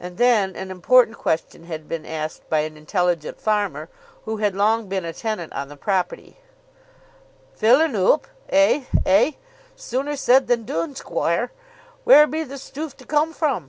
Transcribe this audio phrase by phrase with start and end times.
[0.00, 3.90] And then an important question had been asked by an intelligent farmer
[4.24, 6.38] who had long been a tenant on the property;
[7.54, 9.32] "Fill un oop; eh, eh;
[9.76, 11.52] sooner said than doone, squoire.
[12.04, 13.68] Where be the stoof to come from?"